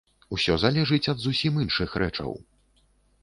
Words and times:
Усё 0.35 0.55
залежыць 0.63 1.09
ад 1.13 1.19
зусім 1.25 1.59
іншых 1.65 1.89
рэчаў. 2.05 2.31